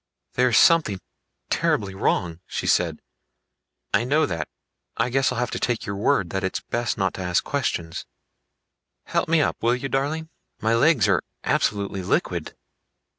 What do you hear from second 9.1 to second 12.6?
me up, will you, darling? My legs are absolutely liquid."